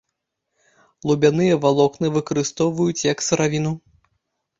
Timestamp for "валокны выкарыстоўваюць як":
1.65-3.17